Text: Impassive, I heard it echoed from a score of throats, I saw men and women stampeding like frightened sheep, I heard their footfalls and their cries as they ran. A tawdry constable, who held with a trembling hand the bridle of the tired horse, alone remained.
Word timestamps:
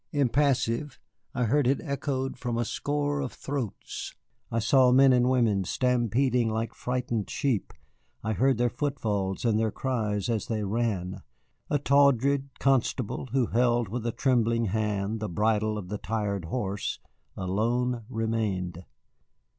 Impassive, 0.11 0.99
I 1.35 1.43
heard 1.43 1.67
it 1.67 1.79
echoed 1.79 2.35
from 2.35 2.57
a 2.57 2.65
score 2.65 3.19
of 3.21 3.31
throats, 3.33 4.15
I 4.51 4.57
saw 4.57 4.91
men 4.91 5.13
and 5.13 5.29
women 5.29 5.63
stampeding 5.63 6.49
like 6.49 6.73
frightened 6.73 7.29
sheep, 7.29 7.71
I 8.23 8.33
heard 8.33 8.57
their 8.57 8.71
footfalls 8.71 9.45
and 9.45 9.59
their 9.59 9.69
cries 9.69 10.27
as 10.27 10.47
they 10.47 10.63
ran. 10.63 11.21
A 11.69 11.77
tawdry 11.77 12.45
constable, 12.57 13.27
who 13.31 13.45
held 13.45 13.89
with 13.89 14.03
a 14.07 14.11
trembling 14.11 14.65
hand 14.73 15.19
the 15.19 15.29
bridle 15.29 15.77
of 15.77 15.89
the 15.89 15.99
tired 15.99 16.45
horse, 16.45 16.97
alone 17.37 18.03
remained. 18.09 18.83